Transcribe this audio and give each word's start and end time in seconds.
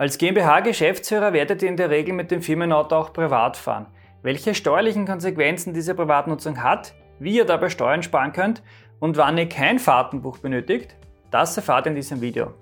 Als 0.00 0.16
GmbH-Geschäftsführer 0.16 1.32
werdet 1.32 1.60
ihr 1.60 1.68
in 1.68 1.76
der 1.76 1.90
Regel 1.90 2.14
mit 2.14 2.30
dem 2.30 2.40
Firmenauto 2.40 2.94
auch 2.94 3.12
privat 3.12 3.56
fahren. 3.56 3.86
Welche 4.22 4.54
steuerlichen 4.54 5.06
Konsequenzen 5.06 5.74
diese 5.74 5.92
Privatnutzung 5.92 6.62
hat, 6.62 6.94
wie 7.18 7.34
ihr 7.34 7.44
dabei 7.44 7.68
Steuern 7.68 8.04
sparen 8.04 8.32
könnt 8.32 8.62
und 9.00 9.16
wann 9.16 9.36
ihr 9.36 9.48
kein 9.48 9.80
Fahrtenbuch 9.80 10.38
benötigt, 10.38 10.94
das 11.32 11.56
erfahrt 11.56 11.86
ihr 11.86 11.90
in 11.90 11.96
diesem 11.96 12.20
Video. 12.20 12.54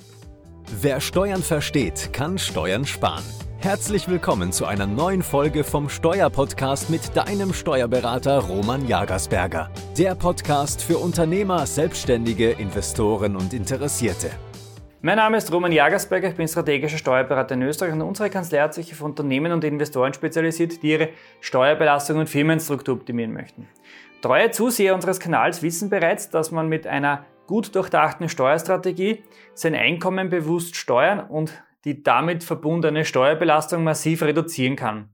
Wer 0.81 0.99
Steuern 1.03 1.43
versteht, 1.43 2.11
kann 2.15 2.39
Steuern 2.39 2.87
sparen. 2.87 3.25
Herzlich 3.59 4.09
willkommen 4.09 4.51
zu 4.51 4.65
einer 4.65 4.87
neuen 4.87 5.23
Folge 5.23 5.63
vom 5.63 5.91
Steuerpodcast 5.91 6.89
mit 6.89 7.15
deinem 7.15 7.53
Steuerberater 7.53 8.39
Roman 8.39 8.89
Jagersberger. 8.89 9.71
Der 9.99 10.15
Podcast 10.15 10.83
für 10.83 10.97
Unternehmer, 10.97 11.67
Selbstständige, 11.67 12.53
Investoren 12.53 13.37
und 13.37 13.53
Interessierte. 13.53 14.31
Mein 15.03 15.19
Name 15.19 15.37
ist 15.37 15.53
Roman 15.53 15.73
Jagersberger, 15.73 16.29
ich 16.29 16.37
bin 16.37 16.49
strategischer 16.49 16.97
Steuerberater 16.97 17.55
in 17.55 17.63
Österreich 17.63 17.93
und 17.93 18.01
unsere 18.01 18.31
Kanzlei 18.31 18.61
hat 18.61 18.73
sich 18.73 18.93
auf 18.93 19.03
Unternehmen 19.03 19.53
und 19.53 19.63
Investoren 19.63 20.15
spezialisiert, 20.15 20.83
die 20.83 20.93
ihre 20.93 21.11
Steuerbelastung 21.41 22.19
und 22.19 22.31
Firmenstruktur 22.31 22.95
optimieren 22.95 23.35
möchten. 23.35 23.69
Treue 24.23 24.51
Zuseher 24.51 24.95
unseres 24.95 25.21
Kanals 25.21 25.63
wissen 25.63 25.91
bereits, 25.91 26.31
dass 26.31 26.51
man 26.51 26.69
mit 26.69 26.87
einer 26.87 27.27
gut 27.47 27.75
durchdachten 27.75 28.31
Steuerstrategie 28.31 29.23
sein 29.53 29.75
Einkommen 29.75 30.31
bewusst 30.31 30.77
steuern 30.77 31.21
und 31.21 31.63
die 31.85 32.03
damit 32.03 32.43
verbundene 32.43 33.05
Steuerbelastung 33.05 33.85
massiv 33.85 34.23
reduzieren 34.23 34.77
kann. 34.77 35.11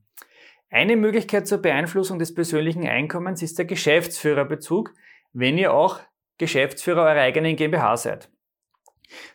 Eine 0.71 0.97
Möglichkeit 0.97 1.49
zur 1.49 1.59
Beeinflussung 1.59 2.21
des 2.21 2.33
persönlichen 2.33 2.87
Einkommens 2.87 3.43
ist 3.43 3.59
der 3.59 3.65
Geschäftsführerbezug, 3.65 4.95
wenn 5.33 5.59
ihr 5.59 5.75
auch 5.75 5.99
Geschäftsführer 6.39 7.03
eurer 7.03 7.21
eigenen 7.21 7.57
GmbH 7.57 7.97
seid. 7.97 8.31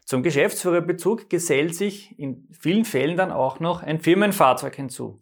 Zum 0.05 0.23
Geschäftsführerbezug 0.23 1.30
gesellt 1.30 1.76
sich 1.76 2.17
in 2.20 2.48
vielen 2.52 2.86
Fällen 2.86 3.17
dann 3.17 3.31
auch 3.31 3.59
noch 3.59 3.84
ein 3.84 4.00
Firmenfahrzeug 4.00 4.76
hinzu. 4.76 5.20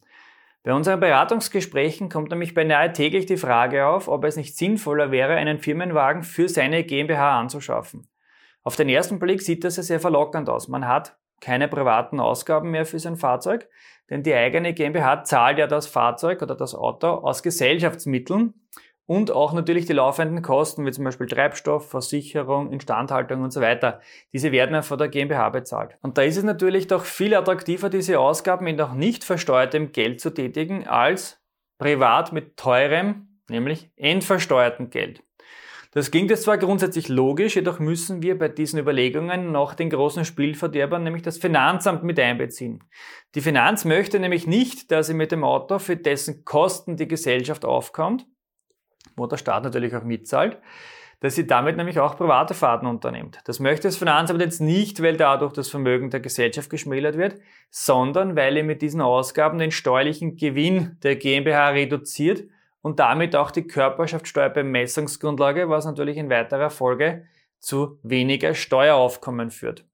Bei 0.63 0.73
unseren 0.73 0.99
Beratungsgesprächen 0.99 2.09
kommt 2.09 2.31
nämlich 2.31 2.55
beinahe 2.55 2.91
täglich 2.91 3.27
die 3.27 3.37
Frage 3.37 3.85
auf, 3.85 4.07
ob 4.07 4.23
es 4.23 4.35
nicht 4.35 4.57
sinnvoller 4.57 5.11
wäre, 5.11 5.35
einen 5.35 5.59
Firmenwagen 5.59 6.23
für 6.23 6.49
seine 6.49 6.83
GmbH 6.83 7.39
anzuschaffen. 7.39 8.07
Auf 8.63 8.75
den 8.75 8.89
ersten 8.89 9.19
Blick 9.19 9.43
sieht 9.43 9.63
das 9.63 9.77
ja 9.77 9.83
sehr 9.83 9.99
verlockend 9.99 10.49
aus. 10.49 10.67
Man 10.67 10.87
hat 10.87 11.17
keine 11.39 11.67
privaten 11.67 12.19
Ausgaben 12.19 12.71
mehr 12.71 12.87
für 12.87 12.97
sein 12.97 13.15
Fahrzeug, 13.15 13.69
denn 14.09 14.23
die 14.23 14.33
eigene 14.33 14.73
GmbH 14.73 15.23
zahlt 15.23 15.59
ja 15.59 15.67
das 15.67 15.85
Fahrzeug 15.85 16.41
oder 16.41 16.55
das 16.55 16.73
Auto 16.73 17.07
aus 17.07 17.43
Gesellschaftsmitteln 17.43 18.55
und 19.07 19.31
auch 19.31 19.53
natürlich 19.53 19.85
die 19.85 19.93
laufenden 19.93 20.41
Kosten, 20.41 20.85
wie 20.85 20.91
zum 20.91 21.03
Beispiel 21.03 21.27
Treibstoff, 21.27 21.89
Versicherung, 21.89 22.71
Instandhaltung 22.71 23.43
und 23.43 23.51
so 23.51 23.61
weiter. 23.61 24.01
Diese 24.33 24.51
werden 24.51 24.73
ja 24.73 24.81
von 24.81 24.97
der 24.97 25.09
GmbH 25.09 25.49
bezahlt. 25.49 25.97
Und 26.01 26.17
da 26.17 26.23
ist 26.23 26.37
es 26.37 26.43
natürlich 26.43 26.87
doch 26.87 27.05
viel 27.05 27.35
attraktiver, 27.35 27.89
diese 27.89 28.19
Ausgaben 28.19 28.67
in 28.67 28.75
noch 28.75 28.93
nicht 28.93 29.23
versteuertem 29.23 29.91
Geld 29.91 30.21
zu 30.21 30.33
tätigen, 30.33 30.87
als 30.87 31.41
privat 31.77 32.33
mit 32.33 32.57
teurem, 32.57 33.39
nämlich 33.47 33.91
entversteuertem 33.95 34.89
Geld. 34.89 35.21
Das 35.91 36.11
klingt 36.11 36.29
jetzt 36.29 36.43
zwar 36.43 36.57
grundsätzlich 36.57 37.07
logisch, 37.07 37.55
jedoch 37.55 37.79
müssen 37.79 38.21
wir 38.21 38.37
bei 38.37 38.49
diesen 38.49 38.79
Überlegungen 38.79 39.53
noch 39.53 39.75
den 39.75 39.89
großen 39.89 40.25
Spielverderber, 40.25 40.99
nämlich 40.99 41.23
das 41.23 41.37
Finanzamt 41.37 42.03
mit 42.03 42.19
einbeziehen. 42.19 42.83
Die 43.33 43.39
Finanz 43.39 43.85
möchte 43.85 44.19
nämlich 44.19 44.45
nicht, 44.45 44.91
dass 44.91 45.07
sie 45.07 45.13
mit 45.13 45.31
dem 45.31 45.45
Auto, 45.45 45.79
für 45.79 45.95
dessen 45.95 46.43
Kosten 46.43 46.97
die 46.97 47.07
Gesellschaft 47.07 47.63
aufkommt, 47.63 48.25
wo 49.15 49.27
der 49.27 49.37
Staat 49.37 49.63
natürlich 49.63 49.95
auch 49.95 50.03
mitzahlt, 50.03 50.57
dass 51.21 51.35
sie 51.35 51.47
damit 51.47 51.77
nämlich 51.77 51.99
auch 51.99 52.17
private 52.17 52.53
Fahrten 52.53 52.85
unternimmt. 52.85 53.39
Das 53.45 53.59
möchte 53.59 53.87
das 53.87 53.97
Finanzamt 53.97 54.41
jetzt 54.41 54.61
nicht, 54.61 55.01
weil 55.01 55.17
dadurch 55.17 55.53
das 55.53 55.69
Vermögen 55.69 56.09
der 56.09 56.19
Gesellschaft 56.19 56.69
geschmälert 56.69 57.17
wird, 57.17 57.39
sondern 57.69 58.35
weil 58.35 58.57
er 58.57 58.63
mit 58.63 58.81
diesen 58.81 59.01
Ausgaben 59.01 59.57
den 59.57 59.71
steuerlichen 59.71 60.35
Gewinn 60.35 60.97
der 61.03 61.15
GmbH 61.15 61.69
reduziert 61.69 62.43
und 62.81 62.99
damit 62.99 63.35
auch 63.35 63.51
die 63.51 63.65
Körperschaftssteuerbemessungsgrundlage, 63.65 65.69
was 65.69 65.85
natürlich 65.85 66.17
in 66.17 66.29
weiterer 66.29 66.69
Folge 66.69 67.25
zu 67.59 67.99
weniger 68.03 68.53
Steueraufkommen 68.53 69.49
führt. 69.49 69.85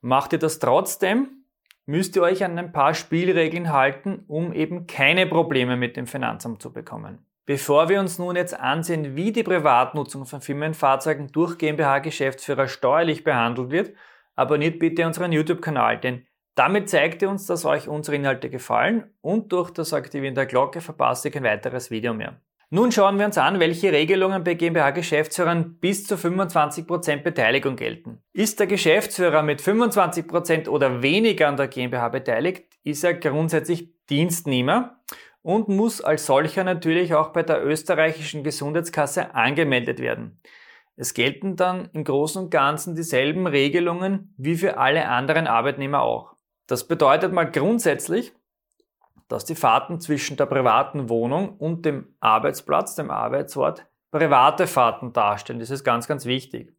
Macht 0.00 0.32
ihr 0.32 0.40
das 0.40 0.58
trotzdem, 0.58 1.44
müsst 1.86 2.16
ihr 2.16 2.22
euch 2.22 2.42
an 2.42 2.58
ein 2.58 2.72
paar 2.72 2.94
Spielregeln 2.94 3.72
halten, 3.72 4.24
um 4.26 4.52
eben 4.52 4.88
keine 4.88 5.26
Probleme 5.26 5.76
mit 5.76 5.96
dem 5.96 6.08
Finanzamt 6.08 6.60
zu 6.60 6.72
bekommen. 6.72 7.24
Bevor 7.50 7.88
wir 7.88 7.98
uns 7.98 8.16
nun 8.16 8.36
jetzt 8.36 8.56
ansehen, 8.60 9.16
wie 9.16 9.32
die 9.32 9.42
Privatnutzung 9.42 10.24
von 10.24 10.40
Firmenfahrzeugen 10.40 11.32
durch 11.32 11.58
GmbH-Geschäftsführer 11.58 12.68
steuerlich 12.68 13.24
behandelt 13.24 13.72
wird, 13.72 13.96
abonniert 14.36 14.78
bitte 14.78 15.04
unseren 15.04 15.32
YouTube-Kanal, 15.32 15.98
denn 15.98 16.24
damit 16.54 16.88
zeigt 16.88 17.22
ihr 17.22 17.28
uns, 17.28 17.46
dass 17.46 17.64
euch 17.64 17.88
unsere 17.88 18.14
Inhalte 18.14 18.50
gefallen 18.50 19.12
und 19.20 19.50
durch 19.50 19.72
das 19.72 19.92
Aktivieren 19.92 20.36
der 20.36 20.46
Glocke 20.46 20.80
verpasst 20.80 21.24
ihr 21.24 21.32
kein 21.32 21.42
weiteres 21.42 21.90
Video 21.90 22.14
mehr. 22.14 22.40
Nun 22.70 22.92
schauen 22.92 23.18
wir 23.18 23.26
uns 23.26 23.36
an, 23.36 23.58
welche 23.58 23.90
Regelungen 23.90 24.44
bei 24.44 24.54
GmbH-Geschäftsführern 24.54 25.80
bis 25.80 26.06
zu 26.06 26.14
25% 26.14 27.24
Beteiligung 27.24 27.74
gelten. 27.74 28.22
Ist 28.32 28.60
der 28.60 28.68
Geschäftsführer 28.68 29.42
mit 29.42 29.60
25% 29.60 30.68
oder 30.68 31.02
weniger 31.02 31.48
an 31.48 31.56
der 31.56 31.66
GmbH 31.66 32.10
beteiligt, 32.10 32.66
ist 32.84 33.02
er 33.02 33.14
grundsätzlich 33.14 33.88
Dienstnehmer 34.08 35.00
und 35.42 35.68
muss 35.68 36.00
als 36.00 36.26
solcher 36.26 36.64
natürlich 36.64 37.14
auch 37.14 37.30
bei 37.30 37.42
der 37.42 37.64
österreichischen 37.64 38.44
Gesundheitskasse 38.44 39.34
angemeldet 39.34 39.98
werden. 39.98 40.40
Es 40.96 41.14
gelten 41.14 41.56
dann 41.56 41.88
im 41.92 42.04
Großen 42.04 42.44
und 42.44 42.50
Ganzen 42.50 42.94
dieselben 42.94 43.46
Regelungen 43.46 44.34
wie 44.36 44.56
für 44.56 44.76
alle 44.76 45.08
anderen 45.08 45.46
Arbeitnehmer 45.46 46.02
auch. 46.02 46.34
Das 46.66 46.86
bedeutet 46.86 47.32
mal 47.32 47.50
grundsätzlich, 47.50 48.34
dass 49.28 49.44
die 49.44 49.54
Fahrten 49.54 50.00
zwischen 50.00 50.36
der 50.36 50.46
privaten 50.46 51.08
Wohnung 51.08 51.56
und 51.56 51.86
dem 51.86 52.14
Arbeitsplatz, 52.20 52.96
dem 52.96 53.10
Arbeitsort, 53.10 53.86
private 54.10 54.66
Fahrten 54.66 55.12
darstellen. 55.12 55.60
Das 55.60 55.70
ist 55.70 55.84
ganz, 55.84 56.06
ganz 56.06 56.26
wichtig. 56.26 56.74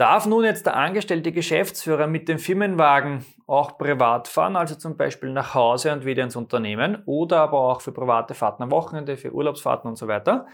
Darf 0.00 0.24
nun 0.24 0.44
jetzt 0.44 0.64
der 0.64 0.76
angestellte 0.76 1.30
Geschäftsführer 1.30 2.06
mit 2.06 2.26
dem 2.26 2.38
Firmenwagen 2.38 3.22
auch 3.46 3.76
privat 3.76 4.28
fahren, 4.28 4.56
also 4.56 4.74
zum 4.74 4.96
Beispiel 4.96 5.30
nach 5.30 5.52
Hause 5.52 5.92
und 5.92 6.06
wieder 6.06 6.24
ins 6.24 6.36
Unternehmen 6.36 7.02
oder 7.04 7.40
aber 7.40 7.58
auch 7.58 7.82
für 7.82 7.92
private 7.92 8.32
Fahrten 8.32 8.62
am 8.62 8.70
Wochenende, 8.70 9.18
für 9.18 9.34
Urlaubsfahrten 9.34 9.90
und 9.90 9.96
so 9.96 10.08
weiter, 10.08 10.46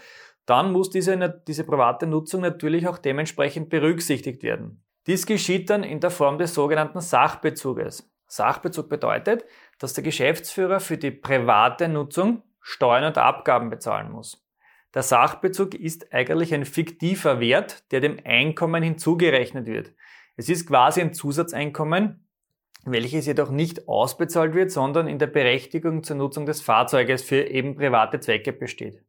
dann 0.45 0.73
muss 0.73 0.89
diese, 0.89 1.41
diese 1.47 1.63
private 1.63 2.07
Nutzung 2.07 2.41
natürlich 2.41 2.89
auch 2.89 2.97
dementsprechend 2.97 3.69
berücksichtigt 3.69 4.43
werden. 4.43 4.83
Dies 5.05 5.25
geschieht 5.25 5.69
dann 5.69 5.85
in 5.85 6.01
der 6.01 6.11
Form 6.11 6.37
des 6.37 6.53
sogenannten 6.53 6.99
Sachbezuges. 6.99 8.11
Sachbezug 8.27 8.89
bedeutet, 8.89 9.45
dass 9.79 9.93
der 9.93 10.03
Geschäftsführer 10.03 10.81
für 10.81 10.97
die 10.97 11.11
private 11.11 11.87
Nutzung 11.87 12.43
Steuern 12.59 13.05
und 13.05 13.17
Abgaben 13.17 13.69
bezahlen 13.69 14.11
muss. 14.11 14.45
Der 14.93 15.03
Sachbezug 15.03 15.75
ist 15.75 16.13
eigentlich 16.13 16.53
ein 16.53 16.65
fiktiver 16.65 17.39
Wert, 17.39 17.91
der 17.91 17.99
dem 17.99 18.17
Einkommen 18.23 18.83
hinzugerechnet 18.83 19.65
wird. 19.65 19.93
Es 20.37 20.49
ist 20.49 20.67
quasi 20.67 21.01
ein 21.01 21.13
Zusatzeinkommen, 21.13 22.27
welches 22.85 23.25
jedoch 23.25 23.49
nicht 23.49 23.87
ausbezahlt 23.87 24.53
wird, 24.53 24.71
sondern 24.71 25.07
in 25.07 25.19
der 25.19 25.27
Berechtigung 25.27 26.03
zur 26.03 26.15
Nutzung 26.15 26.45
des 26.45 26.61
Fahrzeuges 26.61 27.21
für 27.21 27.43
eben 27.43 27.75
private 27.75 28.19
Zwecke 28.19 28.53
besteht. 28.53 29.03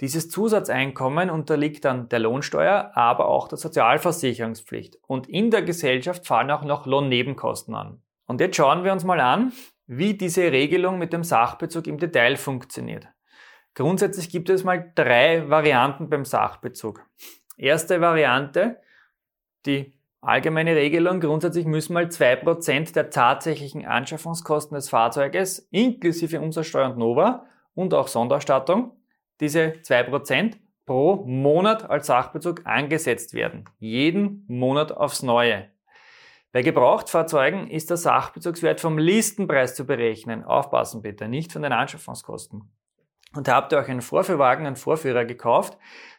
Dieses 0.00 0.28
Zusatzeinkommen 0.28 1.30
unterliegt 1.30 1.84
dann 1.84 2.08
der 2.08 2.18
Lohnsteuer, 2.18 2.90
aber 2.94 3.28
auch 3.28 3.46
der 3.46 3.58
Sozialversicherungspflicht. 3.58 4.98
Und 5.06 5.28
in 5.28 5.52
der 5.52 5.62
Gesellschaft 5.62 6.26
fallen 6.26 6.50
auch 6.50 6.64
noch 6.64 6.86
Lohnnebenkosten 6.86 7.74
an. 7.76 8.02
Und 8.26 8.40
jetzt 8.40 8.56
schauen 8.56 8.82
wir 8.82 8.92
uns 8.92 9.04
mal 9.04 9.20
an, 9.20 9.52
wie 9.86 10.14
diese 10.14 10.50
Regelung 10.50 10.98
mit 10.98 11.12
dem 11.12 11.22
Sachbezug 11.22 11.86
im 11.86 11.98
Detail 11.98 12.36
funktioniert. 12.36 13.06
Grundsätzlich 13.74 14.30
gibt 14.30 14.50
es 14.50 14.62
mal 14.62 14.92
drei 14.94 15.50
Varianten 15.50 16.08
beim 16.08 16.24
Sachbezug. 16.24 17.04
Erste 17.56 18.00
Variante, 18.00 18.80
die 19.66 19.94
allgemeine 20.20 20.76
Regelung, 20.76 21.20
grundsätzlich 21.20 21.66
müssen 21.66 21.92
mal 21.92 22.10
zwei 22.10 22.36
Prozent 22.36 22.94
der 22.94 23.10
tatsächlichen 23.10 23.84
Anschaffungskosten 23.84 24.76
des 24.76 24.88
Fahrzeuges 24.88 25.68
inklusive 25.70 26.40
Umsatzsteuer 26.40 26.90
und 26.90 26.98
Nova 26.98 27.46
und 27.74 27.94
auch 27.94 28.06
Sonderstattung, 28.06 28.92
diese 29.40 29.74
zwei 29.82 30.04
Prozent 30.04 30.58
pro 30.86 31.24
Monat 31.26 31.90
als 31.90 32.06
Sachbezug 32.06 32.66
angesetzt 32.66 33.34
werden. 33.34 33.64
Jeden 33.80 34.44
Monat 34.46 34.92
aufs 34.92 35.22
Neue. 35.22 35.68
Bei 36.52 36.62
Gebrauchtfahrzeugen 36.62 37.68
ist 37.68 37.90
der 37.90 37.96
Sachbezugswert 37.96 38.80
vom 38.80 38.98
Listenpreis 38.98 39.74
zu 39.74 39.84
berechnen. 39.84 40.44
Aufpassen 40.44 41.02
bitte, 41.02 41.26
nicht 41.26 41.52
von 41.52 41.62
den 41.62 41.72
Anschaffungskosten 41.72 42.70
und 43.36 43.48
habt 43.48 43.72
ihr 43.72 43.78
euch 43.78 43.88
einen 43.88 44.02
Vorführwagen, 44.02 44.66
einen 44.66 44.76
Vorführer 44.76 45.24
gekauft, 45.24 45.78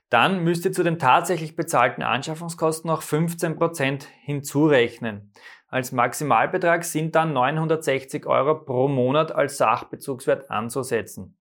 dann 0.10 0.44
müsst 0.44 0.66
ihr 0.66 0.72
zu 0.72 0.84
den 0.84 1.00
tatsächlich 1.00 1.56
bezahlten 1.56 2.04
Anschaffungskosten 2.04 2.90
noch 2.90 3.02
15% 3.02 4.06
hinzurechnen. 4.22 5.32
Als 5.68 5.92
Maximalbetrag 5.92 6.84
sind 6.84 7.16
dann 7.16 7.34
960 7.34 8.26
Euro 8.28 8.56
pro 8.56 8.88
Monat 8.88 9.34
als 9.34 9.58
Sachbezugswert 9.58 10.50
anzusetzen. 10.52 11.38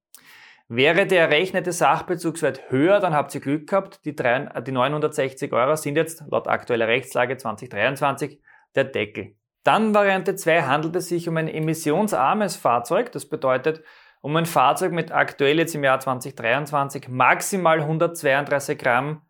Wäre 0.66 1.06
der 1.06 1.20
errechnete 1.20 1.72
Sachbezugswert 1.72 2.70
höher, 2.70 2.98
dann 2.98 3.12
habt 3.12 3.34
ihr 3.34 3.42
Glück 3.42 3.68
gehabt. 3.68 4.00
Die, 4.06 4.12
960 4.14 5.52
Euro 5.52 5.76
sind 5.76 5.96
jetzt 5.96 6.24
laut 6.30 6.48
aktueller 6.48 6.88
Rechtslage 6.88 7.36
2023 7.36 8.40
der 8.74 8.84
Deckel. 8.84 9.36
Dann 9.62 9.94
Variante 9.94 10.36
2 10.36 10.62
handelt 10.62 10.96
es 10.96 11.08
sich 11.08 11.28
um 11.28 11.36
ein 11.36 11.48
emissionsarmes 11.48 12.56
Fahrzeug. 12.56 13.12
Das 13.12 13.28
bedeutet, 13.28 13.82
um 14.24 14.34
ein 14.36 14.46
Fahrzeug 14.46 14.92
mit 14.92 15.12
aktuell 15.12 15.58
jetzt 15.58 15.74
im 15.74 15.84
Jahr 15.84 16.00
2023 16.00 17.08
maximal 17.08 17.80
132 17.80 18.78
Gramm 18.78 19.20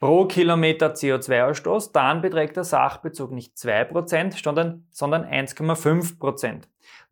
pro 0.00 0.24
Kilometer 0.24 0.94
CO2-Ausstoß, 0.94 1.92
dann 1.92 2.22
beträgt 2.22 2.56
der 2.56 2.64
Sachbezug 2.64 3.30
nicht 3.32 3.58
2%, 3.58 4.42
sondern, 4.42 4.86
sondern 4.88 5.26
1,5%. 5.26 6.62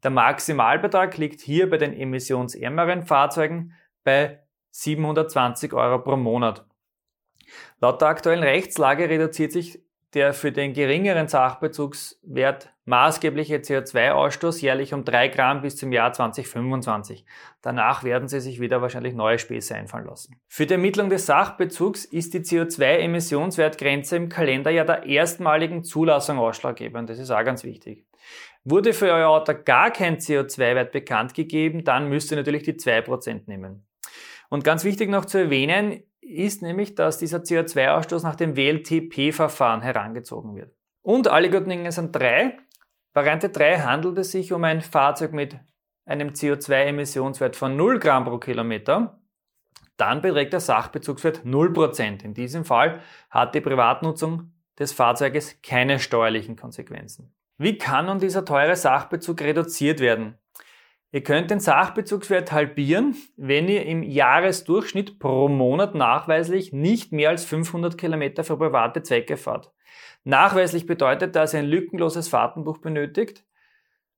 Der 0.02 0.11
Maximalbetrag 0.11 1.19
liegt 1.19 1.43
hier 1.43 1.69
bei 1.69 1.76
den 1.76 1.93
emissionsärmeren 1.93 3.02
Fahrzeugen 3.02 3.75
bei 4.02 4.40
720 4.70 5.75
Euro 5.75 5.99
pro 5.99 6.17
Monat. 6.17 6.64
Laut 7.82 8.00
der 8.00 8.08
aktuellen 8.08 8.43
Rechtslage 8.43 9.11
reduziert 9.11 9.52
sich 9.52 9.84
der 10.14 10.32
für 10.32 10.52
den 10.52 10.72
geringeren 10.72 11.28
Sachbezugswert 11.28 12.70
maßgebliche 12.90 13.56
CO2-Ausstoß 13.56 14.60
jährlich 14.60 14.92
um 14.92 15.04
3 15.06 15.28
Gramm 15.28 15.62
bis 15.62 15.76
zum 15.76 15.92
Jahr 15.92 16.12
2025. 16.12 17.25
Danach 17.62 18.04
werden 18.04 18.28
Sie 18.28 18.40
sich 18.40 18.60
wieder 18.60 18.82
wahrscheinlich 18.82 19.14
neue 19.14 19.38
Späße 19.38 19.75
einfallen 19.75 20.04
lassen. 20.04 20.38
Für 20.48 20.66
die 20.66 20.75
Ermittlung 20.75 21.08
des 21.08 21.25
Sachbezugs 21.25 22.04
ist 22.04 22.34
die 22.34 22.40
CO2-Emissionswertgrenze 22.40 24.16
im 24.16 24.28
Kalenderjahr 24.28 24.84
der 24.84 25.06
erstmaligen 25.06 25.82
Zulassung 25.84 26.38
ausschlaggebend. 26.38 27.08
Das 27.08 27.19
ist 27.19 27.31
auch 27.31 27.44
ganz 27.44 27.64
wichtig. 27.64 28.04
Wurde 28.64 28.93
für 28.93 29.10
euer 29.10 29.28
Auto 29.28 29.54
gar 29.64 29.90
kein 29.90 30.19
CO2-Wert 30.19 30.93
bekannt 30.93 31.32
gegeben, 31.32 31.84
dann 31.84 32.08
müsst 32.08 32.31
ihr 32.31 32.36
natürlich 32.36 32.64
die 32.64 32.75
2% 32.75 33.43
nehmen. 33.46 33.86
Und 34.50 34.64
ganz 34.64 34.84
wichtig 34.84 35.08
noch 35.08 35.25
zu 35.25 35.38
erwähnen, 35.38 36.02
ist 36.20 36.60
nämlich, 36.60 36.94
dass 36.94 37.19
dieser 37.19 37.38
CO2-Ausstoß 37.38 38.22
nach 38.22 38.36
dem 38.36 38.56
WLTP-Verfahren 38.56 39.81
herangezogen 39.81 40.54
wird. 40.54 40.75
Und 41.02 41.28
alle 41.28 41.48
guten 41.50 41.70
Dinge 41.70 41.93
sind 41.93 42.14
drei. 42.14 42.58
Variante 43.12 43.48
3 43.48 43.80
handelt 43.80 44.18
es 44.18 44.30
sich 44.30 44.52
um 44.52 44.62
ein 44.64 44.82
Fahrzeug 44.82 45.32
mit 45.32 45.58
einem 46.04 46.30
CO2-Emissionswert 46.30 47.56
von 47.56 47.76
0 47.76 47.98
Gramm 47.98 48.24
pro 48.24 48.38
Kilometer. 48.38 49.20
Dann 49.96 50.22
beträgt 50.22 50.52
der 50.52 50.60
Sachbezugswert 50.60 51.44
0%. 51.44 52.24
In 52.24 52.34
diesem 52.34 52.64
Fall 52.64 53.00
hat 53.28 53.54
die 53.54 53.60
Privatnutzung 53.60 54.52
des 54.78 54.92
Fahrzeuges 54.92 55.60
keine 55.62 55.98
steuerlichen 55.98 56.56
Konsequenzen. 56.56 57.34
Wie 57.58 57.76
kann 57.76 58.06
nun 58.06 58.18
dieser 58.18 58.44
teure 58.44 58.76
Sachbezug 58.76 59.42
reduziert 59.42 60.00
werden? 60.00 60.38
Ihr 61.12 61.22
könnt 61.22 61.50
den 61.50 61.60
Sachbezugswert 61.60 62.52
halbieren, 62.52 63.16
wenn 63.36 63.68
ihr 63.68 63.84
im 63.84 64.04
Jahresdurchschnitt 64.04 65.18
pro 65.18 65.48
Monat 65.48 65.96
nachweislich 65.96 66.72
nicht 66.72 67.12
mehr 67.12 67.30
als 67.30 67.44
500 67.44 67.98
Kilometer 67.98 68.44
für 68.44 68.56
private 68.56 69.02
Zwecke 69.02 69.36
fahrt. 69.36 69.72
Nachweislich 70.25 70.87
bedeutet, 70.87 71.37
dass 71.37 71.54
ihr 71.54 71.60
ein 71.60 71.66
lückenloses 71.66 72.28
Fahrtenbuch 72.28 72.78
benötigt, 72.78 73.44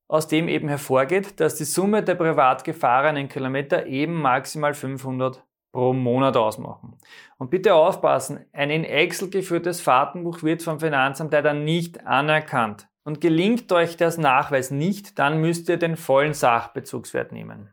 aus 0.09 0.29
dem 0.29 0.49
eben 0.49 0.69
hervorgeht, 0.69 1.41
dass 1.41 1.55
die 1.55 1.65
Summe 1.65 2.03
der 2.03 2.17
privat 2.17 2.65
gefahrenen 2.65 3.29
Kilometer 3.29 3.87
eben 3.87 4.15
maximal 4.15 4.75
500 4.75 5.45
pro 5.73 5.93
Monat 5.95 6.37
ausmachen. 6.37 6.99
Und 7.39 7.51
bitte 7.51 7.75
aufpassen, 7.75 8.45
ein 8.53 8.71
in 8.71 8.85
Excel 8.85 9.31
geführtes 9.31 9.81
Fahrtenbuch 9.81 10.43
wird 10.43 10.63
vom 10.63 10.81
Finanzamt 10.81 11.33
leider 11.33 11.55
nicht 11.55 12.07
anerkannt. 12.07 12.89
Und 13.05 13.21
gelingt 13.21 13.73
euch 13.73 13.97
das 13.97 14.19
Nachweis 14.19 14.71
nicht, 14.71 15.19
dann 15.19 15.41
müsst 15.41 15.69
ihr 15.69 15.79
den 15.79 15.97
vollen 15.97 16.35
Sachbezugswert 16.35 17.33
nehmen. 17.33 17.71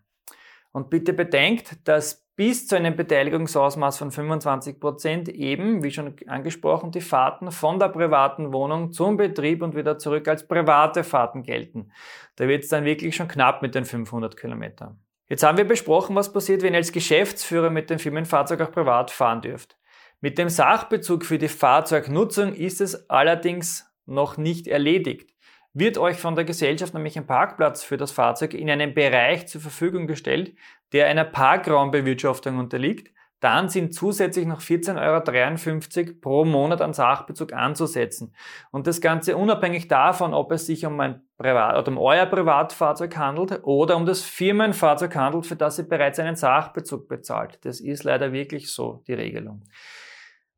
Und 0.72 0.90
bitte 0.90 1.14
bedenkt, 1.14 1.88
dass 1.88 2.29
bis 2.40 2.68
zu 2.68 2.78
einem 2.78 2.96
Beteiligungsausmaß 2.96 3.98
von 3.98 4.12
25 4.12 4.80
Prozent 4.80 5.28
eben, 5.28 5.84
wie 5.84 5.92
schon 5.92 6.16
angesprochen, 6.28 6.90
die 6.90 7.02
Fahrten 7.02 7.52
von 7.52 7.80
der 7.80 7.90
privaten 7.90 8.54
Wohnung 8.54 8.94
zum 8.94 9.18
Betrieb 9.18 9.62
und 9.62 9.76
wieder 9.76 9.98
zurück 9.98 10.26
als 10.30 10.48
private 10.48 11.04
Fahrten 11.04 11.44
gelten. 11.44 11.92
Da 12.38 12.48
wird 12.48 12.64
es 12.64 12.70
dann 12.70 12.86
wirklich 12.86 13.14
schon 13.14 13.28
knapp 13.28 13.62
mit 13.62 13.76
den 13.76 13.84
500 13.84 14.38
Kilometern. 14.38 15.02
Jetzt 15.28 15.44
haben 15.44 15.58
wir 15.58 15.66
besprochen, 15.66 16.16
was 16.16 16.32
passiert, 16.32 16.62
wenn 16.62 16.74
ihr 16.74 16.78
als 16.78 16.94
Geschäftsführer 16.94 17.72
mit 17.72 17.90
dem 17.90 18.00
Firmenfahrzeug 18.00 18.62
auch 18.62 18.72
privat 18.72 19.12
fahren 19.12 19.42
dürft. 19.42 19.78
Mit 20.22 20.38
dem 20.38 20.48
Sachbezug 20.48 21.26
für 21.26 21.40
die 21.40 21.50
Fahrzeugnutzung 21.50 22.54
ist 22.54 22.80
es 22.80 23.10
allerdings 23.10 23.92
noch 24.06 24.38
nicht 24.38 24.70
erledigt. 24.70 25.36
Wird 25.74 25.98
euch 25.98 26.18
von 26.18 26.36
der 26.36 26.46
Gesellschaft 26.46 26.94
nämlich 26.94 27.18
ein 27.18 27.28
Parkplatz 27.28 27.84
für 27.84 27.98
das 27.98 28.12
Fahrzeug 28.12 28.54
in 28.54 28.70
einem 28.70 28.94
Bereich 28.94 29.48
zur 29.48 29.62
Verfügung 29.62 30.08
gestellt, 30.08 30.56
der 30.94 31.08
einer 31.08 31.26
Parkraumbewirtschaftung 31.26 32.58
unterliegt, 32.58 33.12
dann 33.40 33.70
sind 33.70 33.94
zusätzlich 33.94 34.46
noch 34.46 34.60
14,53 34.62 35.98
Euro 36.08 36.14
pro 36.20 36.46
Monat 36.46 36.82
an 36.82 36.94
Sachbezug 36.94 37.54
anzusetzen. 37.54 38.34
Und 38.72 38.86
das 38.86 39.00
Ganze 39.00 39.38
unabhängig 39.38 39.88
davon, 39.88 40.34
ob 40.34 40.52
es 40.52 40.66
sich 40.66 40.86
um 40.86 41.00
ein 41.00 41.22
Privat 41.38 41.78
oder 41.78 41.88
um 41.90 41.98
euer 41.98 42.26
Privatfahrzeug 42.26 43.16
handelt 43.16 43.64
oder 43.64 43.96
um 43.96 44.06
das 44.06 44.24
Firmenfahrzeug 44.24 45.16
handelt, 45.16 45.46
für 45.46 45.56
das 45.56 45.80
ihr 45.80 45.88
bereits 45.88 46.20
einen 46.20 46.36
Sachbezug 46.36 47.08
bezahlt. 47.08 47.60
Das 47.64 47.80
ist 47.80 48.04
leider 48.04 48.34
wirklich 48.34 48.72
so, 48.72 49.04
die 49.08 49.14
Regelung. 49.14 49.64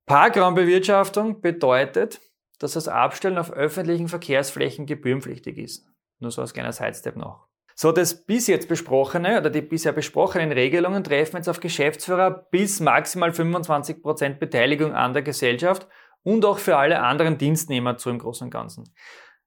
Parkraumbewirtschaftung 0.07 1.39
bedeutet, 1.41 2.19
dass 2.61 2.73
das 2.73 2.87
Abstellen 2.87 3.39
auf 3.39 3.51
öffentlichen 3.51 4.07
Verkehrsflächen 4.07 4.85
gebührenpflichtig 4.85 5.57
ist. 5.57 5.87
Nur 6.19 6.29
so 6.29 6.41
als 6.41 6.53
kleiner 6.53 6.71
Sidestep 6.71 7.15
noch. 7.15 7.47
So, 7.75 7.91
das 7.91 8.25
bis 8.25 8.45
jetzt 8.45 8.67
besprochene 8.67 9.39
oder 9.39 9.49
die 9.49 9.61
bisher 9.61 9.91
besprochenen 9.91 10.51
Regelungen 10.51 11.03
treffen 11.03 11.37
jetzt 11.37 11.49
auf 11.49 11.59
Geschäftsführer 11.59 12.29
bis 12.51 12.79
maximal 12.79 13.31
25% 13.31 14.35
Beteiligung 14.35 14.93
an 14.93 15.13
der 15.13 15.23
Gesellschaft 15.23 15.87
und 16.21 16.45
auch 16.45 16.59
für 16.59 16.77
alle 16.77 17.01
anderen 17.01 17.39
Dienstnehmer 17.39 17.97
zu 17.97 18.11
im 18.11 18.19
Großen 18.19 18.45
und 18.45 18.51
Ganzen. 18.51 18.93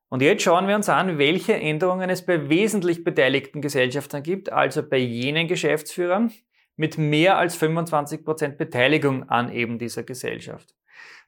Und 0.08 0.20
jetzt 0.20 0.42
schauen 0.42 0.66
wir 0.66 0.74
uns 0.74 0.88
an, 0.88 1.18
welche 1.18 1.54
Änderungen 1.54 2.10
es 2.10 2.26
bei 2.26 2.48
wesentlich 2.48 3.04
beteiligten 3.04 3.60
Gesellschaftern 3.60 4.24
gibt, 4.24 4.50
also 4.50 4.82
bei 4.82 4.98
jenen 4.98 5.46
Geschäftsführern 5.46 6.32
mit 6.74 6.98
mehr 6.98 7.38
als 7.38 7.60
25% 7.60 8.56
Beteiligung 8.56 9.28
an 9.28 9.52
eben 9.52 9.78
dieser 9.78 10.02
Gesellschaft. 10.02 10.74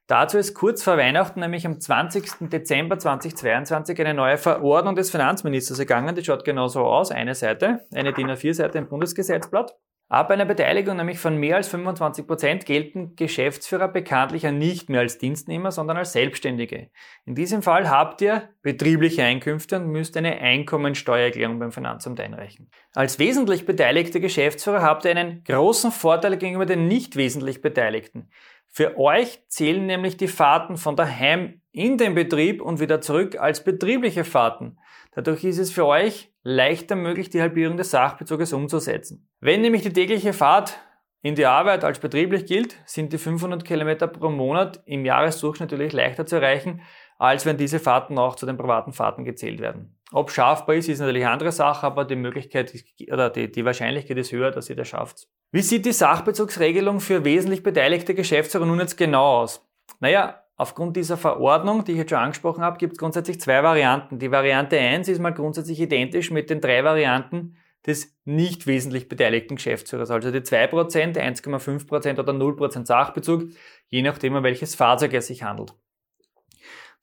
Dazu 0.07 0.37
ist 0.37 0.53
kurz 0.53 0.83
vor 0.83 0.95
Weihnachten, 0.95 1.41
nämlich 1.41 1.65
am 1.65 1.81
20. 1.81 2.49
Dezember 2.49 2.97
2022, 2.97 3.99
eine 3.99 4.13
neue 4.13 4.37
Verordnung 4.37 4.95
des 4.95 5.11
Finanzministers 5.11 5.79
ergangen. 5.79 6.15
Die 6.15 6.23
schaut 6.23 6.45
genauso 6.45 6.85
aus. 6.85 7.11
Eine 7.11 7.35
Seite, 7.35 7.81
eine 7.93 8.13
DIN 8.13 8.31
A4-Seite 8.31 8.77
im 8.77 8.87
Bundesgesetzblatt. 8.87 9.75
Ab 10.09 10.31
einer 10.31 10.45
Beteiligung 10.45 10.95
nämlich 10.95 11.19
von 11.19 11.35
mehr 11.35 11.57
als 11.57 11.67
25 11.67 12.25
Prozent 12.25 12.65
gelten 12.65 13.17
Geschäftsführer 13.17 13.89
bekanntlich 13.89 14.43
nicht 14.43 14.89
mehr 14.89 15.01
als 15.01 15.17
Dienstnehmer, 15.17 15.73
sondern 15.73 15.97
als 15.97 16.13
Selbstständige. 16.13 16.89
In 17.25 17.35
diesem 17.35 17.61
Fall 17.61 17.89
habt 17.89 18.21
ihr 18.21 18.47
betriebliche 18.61 19.23
Einkünfte 19.23 19.75
und 19.75 19.87
müsst 19.87 20.15
eine 20.15 20.39
Einkommensteuererklärung 20.39 21.59
beim 21.59 21.73
Finanzamt 21.73 22.21
einreichen. 22.21 22.71
Als 22.93 23.19
wesentlich 23.19 23.65
beteiligte 23.65 24.21
Geschäftsführer 24.21 24.81
habt 24.81 25.03
ihr 25.03 25.11
einen 25.11 25.43
großen 25.43 25.91
Vorteil 25.91 26.37
gegenüber 26.37 26.65
den 26.65 26.87
nicht 26.87 27.17
wesentlich 27.17 27.61
Beteiligten. 27.61 28.29
Für 28.69 28.97
euch 28.97 29.41
zählen 29.47 29.85
nämlich 29.85 30.17
die 30.17 30.27
Fahrten 30.27 30.77
von 30.77 30.95
daheim 30.95 31.61
in 31.71 31.97
den 31.97 32.15
Betrieb 32.15 32.61
und 32.61 32.79
wieder 32.79 33.01
zurück 33.01 33.39
als 33.39 33.63
betriebliche 33.63 34.23
Fahrten. 34.23 34.77
Dadurch 35.13 35.43
ist 35.43 35.57
es 35.57 35.71
für 35.71 35.85
euch 35.85 36.31
leichter 36.43 36.95
möglich, 36.95 37.29
die 37.29 37.41
Halbierung 37.41 37.77
des 37.77 37.91
Sachbezuges 37.91 38.53
umzusetzen. 38.53 39.27
Wenn 39.39 39.61
nämlich 39.61 39.81
die 39.81 39.93
tägliche 39.93 40.33
Fahrt 40.33 40.79
in 41.21 41.35
die 41.35 41.45
Arbeit 41.45 41.83
als 41.83 41.99
betrieblich 41.99 42.45
gilt, 42.45 42.77
sind 42.85 43.11
die 43.13 43.17
500 43.17 43.65
Kilometer 43.65 44.07
pro 44.07 44.29
Monat 44.29 44.81
im 44.85 45.05
Jahresdurchschnitt 45.05 45.71
natürlich 45.71 45.93
leichter 45.93 46.25
zu 46.25 46.35
erreichen, 46.35 46.81
als 47.17 47.45
wenn 47.45 47.57
diese 47.57 47.79
Fahrten 47.79 48.17
auch 48.17 48.35
zu 48.35 48.45
den 48.45 48.57
privaten 48.57 48.93
Fahrten 48.93 49.25
gezählt 49.25 49.59
werden. 49.59 49.96
Ob 50.11 50.31
schaffbar 50.31 50.75
ist, 50.75 50.87
ist 50.87 50.99
natürlich 50.99 51.23
eine 51.23 51.33
andere 51.33 51.51
Sache, 51.51 51.85
aber 51.85 52.05
die 52.05 52.15
Möglichkeit 52.15 52.73
oder 53.11 53.29
die, 53.29 53.51
die 53.51 53.65
Wahrscheinlichkeit 53.65 54.17
ist 54.17 54.31
höher, 54.31 54.51
dass 54.51 54.69
ihr 54.69 54.75
das 54.75 54.87
schafft. 54.87 55.27
Wie 55.51 55.61
sieht 55.61 55.85
die 55.85 55.91
Sachbezugsregelung 55.91 56.99
für 56.99 57.25
wesentlich 57.25 57.63
beteiligte 57.63 58.15
Geschäftsführer 58.15 58.65
nun 58.65 58.79
jetzt 58.79 58.97
genau 58.97 59.41
aus? 59.41 59.65
Naja, 59.99 60.43
aufgrund 60.55 60.95
dieser 60.95 61.17
Verordnung, 61.17 61.83
die 61.83 61.93
ich 61.93 61.97
jetzt 61.97 62.09
schon 62.09 62.19
angesprochen 62.19 62.63
habe, 62.63 62.77
gibt 62.77 62.93
es 62.93 62.99
grundsätzlich 62.99 63.41
zwei 63.41 63.63
Varianten. 63.63 64.19
Die 64.19 64.31
Variante 64.31 64.77
1 64.77 65.09
ist 65.09 65.19
mal 65.19 65.33
grundsätzlich 65.33 65.79
identisch 65.79 66.31
mit 66.31 66.49
den 66.49 66.61
drei 66.61 66.83
Varianten 66.83 67.57
des 67.85 68.13
nicht 68.25 68.67
wesentlich 68.67 69.07
beteiligten 69.07 69.55
Geschäftsführers. 69.55 70.11
Also 70.11 70.31
die 70.31 70.39
2%, 70.39 71.17
1,5% 71.17 72.19
oder 72.19 72.33
0% 72.33 72.85
Sachbezug, 72.85 73.45
je 73.89 74.01
nachdem, 74.01 74.35
um 74.35 74.43
welches 74.43 74.75
Fahrzeug 74.75 75.13
es 75.13 75.27
sich 75.27 75.43
handelt. 75.43 75.73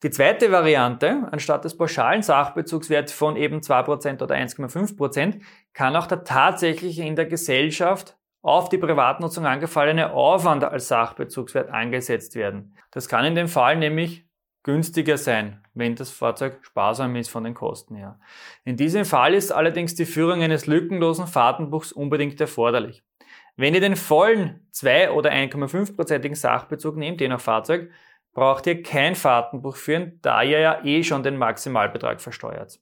Die 0.03 0.09
zweite 0.09 0.51
Variante, 0.51 1.27
anstatt 1.31 1.63
des 1.63 1.77
pauschalen 1.77 2.21
Sachbezugswerts 2.21 3.13
von 3.13 3.37
eben 3.37 3.61
2% 3.61 4.21
oder 4.21 4.35
1,5%, 4.35 5.41
kann 5.73 5.95
auch 5.95 6.07
der 6.07 6.23
tatsächliche 6.23 7.03
in 7.03 7.15
der 7.15 7.25
Gesellschaft 7.25 8.17
auf 8.41 8.69
die 8.69 8.77
Privatnutzung 8.77 9.45
angefallene 9.45 10.11
Aufwand 10.11 10.63
als 10.63 10.89
Sachbezugswert 10.89 11.69
angesetzt 11.69 12.35
werden. 12.35 12.75
Das 12.91 13.07
kann 13.07 13.25
in 13.25 13.35
dem 13.35 13.47
Fall 13.47 13.77
nämlich 13.77 14.25
günstiger 14.61 15.17
sein, 15.17 15.61
wenn 15.73 15.95
das 15.95 16.11
Fahrzeug 16.11 16.59
sparsam 16.61 17.15
ist 17.15 17.29
von 17.29 17.43
den 17.43 17.53
Kosten 17.53 17.95
her. 17.95 18.19
In 18.63 18.77
diesem 18.77 19.05
Fall 19.05 19.33
ist 19.33 19.51
allerdings 19.51 19.95
die 19.95 20.05
Führung 20.05 20.41
eines 20.41 20.67
lückenlosen 20.67 21.27
Fahrtenbuchs 21.27 21.91
unbedingt 21.91 22.39
erforderlich. 22.41 23.03
Wenn 23.57 23.73
ihr 23.73 23.81
den 23.81 23.95
vollen 23.95 24.67
2 24.71 25.11
oder 25.11 25.31
1,5%igen 25.31 26.35
Sachbezug 26.35 26.97
nehmt, 26.97 27.21
je 27.21 27.27
nach 27.27 27.39
Fahrzeug, 27.39 27.89
braucht 28.35 28.67
ihr 28.67 28.83
kein 28.83 29.15
Fahrtenbuch 29.15 29.77
führen, 29.77 30.19
da 30.21 30.43
ihr 30.43 30.59
ja 30.59 30.85
eh 30.85 31.03
schon 31.03 31.23
den 31.23 31.37
Maximalbetrag 31.37 32.21
versteuert. 32.21 32.79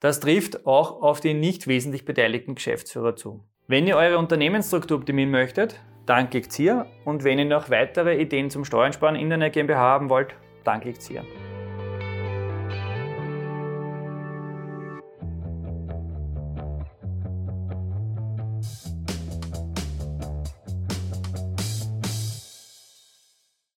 Das 0.00 0.20
trifft 0.20 0.66
auch 0.66 1.00
auf 1.00 1.20
die 1.20 1.32
nicht 1.32 1.66
wesentlich 1.66 2.04
beteiligten 2.04 2.56
Geschäftsführer 2.56 3.16
zu. 3.16 3.42
Wenn 3.66 3.86
ihr 3.86 3.96
eure 3.96 4.18
Unternehmensstruktur 4.18 4.98
optimieren 4.98 5.30
möchtet, 5.30 5.80
dann 6.04 6.28
klickt 6.28 6.52
hier 6.52 6.84
und 7.06 7.24
wenn 7.24 7.38
ihr 7.38 7.46
noch 7.46 7.70
weitere 7.70 8.20
Ideen 8.20 8.50
zum 8.50 8.66
Steuernsparen 8.66 9.16
in 9.16 9.30
der 9.30 9.48
GmbH 9.48 9.78
haben 9.78 10.10
wollt, 10.10 10.34
dann 10.64 10.80
klickt 10.80 11.00
hier. 11.00 11.24